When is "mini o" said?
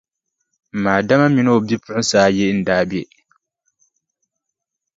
1.33-1.57